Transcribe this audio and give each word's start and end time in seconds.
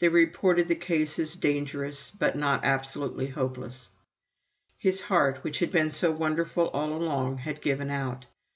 They 0.00 0.08
reported 0.08 0.66
the 0.66 0.74
case 0.74 1.20
as 1.20 1.34
"dangerous, 1.36 2.10
but 2.10 2.34
not 2.36 2.64
absolutely 2.64 3.28
hopeless." 3.28 3.90
His 4.76 5.02
heart, 5.02 5.44
which 5.44 5.60
had 5.60 5.70
been 5.70 5.92
so 5.92 6.10
wonderful 6.10 6.66
all 6.70 6.92
along, 6.96 7.36
had 7.38 7.60
given 7.60 7.88
out. 7.88 8.26